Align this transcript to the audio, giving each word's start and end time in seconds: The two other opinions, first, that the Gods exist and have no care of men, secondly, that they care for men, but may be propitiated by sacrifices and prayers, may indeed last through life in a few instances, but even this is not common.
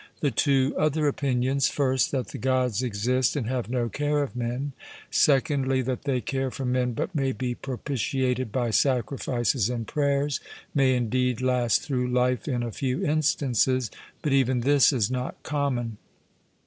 The 0.21 0.31
two 0.31 0.73
other 0.79 1.07
opinions, 1.07 1.67
first, 1.69 2.11
that 2.11 2.29
the 2.29 2.39
Gods 2.39 2.81
exist 2.81 3.35
and 3.35 3.45
have 3.45 3.69
no 3.69 3.87
care 3.87 4.23
of 4.23 4.35
men, 4.35 4.73
secondly, 5.11 5.83
that 5.83 6.05
they 6.05 6.21
care 6.21 6.49
for 6.49 6.65
men, 6.65 6.93
but 6.93 7.13
may 7.13 7.31
be 7.33 7.53
propitiated 7.53 8.51
by 8.51 8.71
sacrifices 8.71 9.69
and 9.69 9.85
prayers, 9.85 10.39
may 10.73 10.95
indeed 10.95 11.39
last 11.39 11.83
through 11.83 12.07
life 12.07 12.47
in 12.47 12.63
a 12.63 12.71
few 12.71 13.05
instances, 13.05 13.91
but 14.23 14.33
even 14.33 14.61
this 14.61 14.91
is 14.91 15.11
not 15.11 15.43
common. 15.43 15.97